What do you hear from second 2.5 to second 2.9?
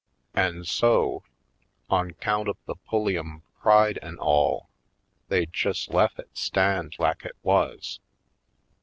the